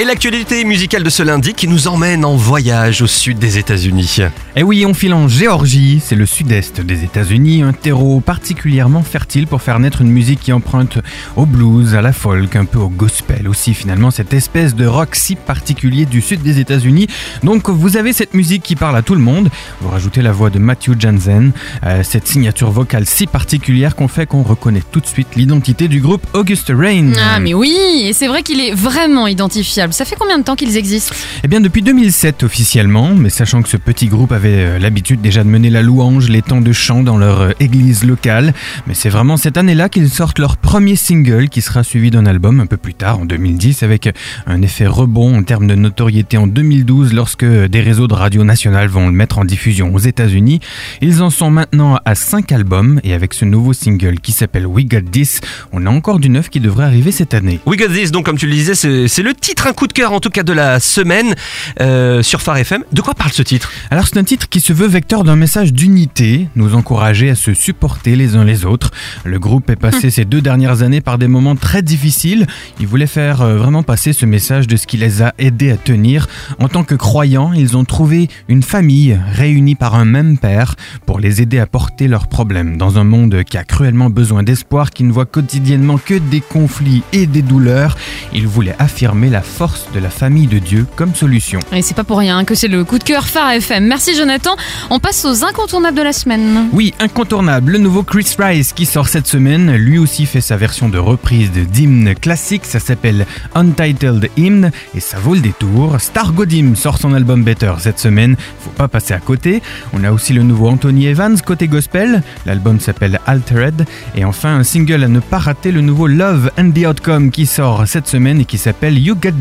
[0.00, 4.20] Et l'actualité musicale de ce lundi qui nous emmène en voyage au sud des États-Unis.
[4.54, 9.48] Et oui, on file en Géorgie, c'est le sud-est des États-Unis, un terreau particulièrement fertile
[9.48, 10.98] pour faire naître une musique qui emprunte
[11.34, 15.16] au blues, à la folk, un peu au gospel aussi finalement, cette espèce de rock
[15.16, 17.08] si particulier du sud des États-Unis.
[17.42, 20.50] Donc vous avez cette musique qui parle à tout le monde, vous rajoutez la voix
[20.50, 21.50] de Matthew Jansen,
[21.84, 26.00] euh, cette signature vocale si particulière qu'on fait qu'on reconnaît tout de suite l'identité du
[26.00, 27.14] groupe August Rain.
[27.18, 29.87] Ah mais oui, et c'est vrai qu'il est vraiment identifiable.
[29.90, 31.14] Ça fait combien de temps qu'ils existent?
[31.44, 35.44] Eh bien depuis 2007 officiellement, mais sachant que ce petit groupe avait euh, l'habitude déjà
[35.44, 38.52] de mener la louange, les temps de chant dans leur euh, église locale,
[38.86, 42.60] mais c'est vraiment cette année-là qu'ils sortent leur premier single qui sera suivi d'un album
[42.60, 44.10] un peu plus tard en 2010 avec
[44.46, 48.88] un effet rebond en termes de notoriété en 2012 lorsque des réseaux de radio nationales
[48.88, 50.60] vont le mettre en diffusion aux États-Unis.
[51.00, 54.86] Ils en sont maintenant à 5 albums et avec ce nouveau single qui s'appelle We
[54.86, 55.40] Got This,
[55.72, 57.60] on a encore du neuf qui devrait arriver cette année.
[57.66, 60.18] We Got This, donc comme tu le disais, c'est le titre, coup de cœur en
[60.18, 61.36] tout cas de la semaine
[61.80, 62.82] euh, sur Phare FM.
[62.92, 63.70] De quoi parle ce titre?
[63.92, 67.54] Alors c'est un titre qui se veut vecteur d'un message d'unité, nous encourager à se
[67.54, 68.90] supporter les uns les autres.
[69.24, 72.48] Le groupe est passé ces deux dernières années par des moments très difficiles.
[72.80, 75.76] Il voulait faire euh, vraiment passer ce message de ce qui les a aidés à
[75.76, 76.26] tenir.
[76.58, 80.74] En tant que croyants, ils ont trouvé une famille réunie par un même père
[81.06, 84.90] pour les aider à porter leurs problèmes dans un monde qui a cruellement besoin d'espoir,
[84.90, 87.96] qui ne voit quotidiennement que des conflits et des douleurs.
[88.32, 91.60] Ils voulaient affirmer la force de la famille de Dieu comme solution.
[91.72, 93.86] Et c'est pas pour rien que c'est le coup de cœur Phare FM.
[93.86, 94.56] Merci Jonathan.
[94.90, 96.68] On passe aux incontournables de la semaine.
[96.72, 100.88] Oui, incontournable, le nouveau Chris Rice qui sort cette semaine, lui aussi fait sa version
[100.88, 106.00] de reprise de d'hymne classique, ça s'appelle Untitled Hymn et ça vaut le détour.
[106.00, 109.62] Star Godim sort son album Better cette semaine, faut pas passer à côté.
[109.92, 114.64] On a aussi le nouveau Anthony Evans côté gospel, l'album s'appelle Altered et enfin un
[114.64, 118.40] single à ne pas rater, le nouveau Love and the Outcome qui sort cette semaine
[118.40, 119.32] et qui s'appelle You Got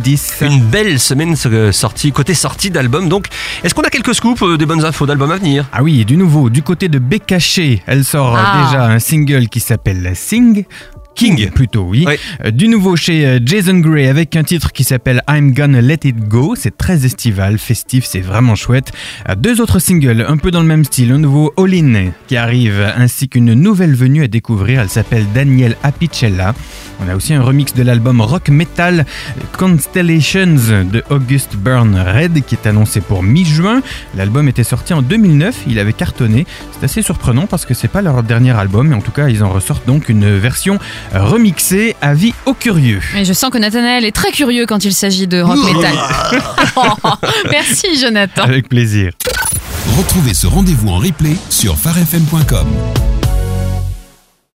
[0.42, 3.10] Une belle semaine euh, sortie, côté sortie d'album.
[3.10, 3.28] Donc,
[3.64, 5.66] est-ce qu'on a quelques scoops, euh, des bonnes infos d'album à venir?
[5.74, 8.64] Ah oui, du nouveau, du côté de Bekaché, elle sort Ah.
[8.66, 10.64] déjà un single qui s'appelle Sing.
[11.18, 12.06] King plutôt, oui.
[12.08, 12.14] Oui.
[12.46, 16.00] Euh, Du nouveau chez euh, Jason Gray avec un titre qui s'appelle I'm Gonna Let
[16.04, 16.54] It Go.
[16.56, 18.92] C'est très estival, festif, c'est vraiment chouette.
[19.28, 21.12] Euh, Deux autres singles un peu dans le même style.
[21.12, 24.80] Un nouveau All In qui arrive ainsi qu'une nouvelle venue à découvrir.
[24.82, 26.54] Elle s'appelle Danielle Apicella.
[27.04, 29.06] On a aussi un remix de l'album rock metal
[29.58, 30.56] Constellations
[30.92, 33.82] de August Burn Red qui est annoncé pour mi-juin.
[34.16, 36.46] L'album était sorti en 2009, il avait cartonné.
[36.72, 39.44] C'est assez surprenant parce que c'est pas leur dernier album, mais en tout cas ils
[39.44, 40.80] en ressortent donc une version
[41.14, 41.96] remixée.
[42.02, 43.02] Avis aux curieux.
[43.16, 45.96] Et je sens que Nathanaël est très curieux quand il s'agit de rock metal.
[47.52, 48.44] Merci Jonathan.
[48.44, 49.12] Avec plaisir.
[49.98, 52.68] Retrouvez ce rendez-vous en replay sur pharefm.com.